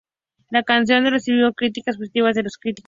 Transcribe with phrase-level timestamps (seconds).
[0.49, 2.79] La canción recibió críticas positivas de los críticos.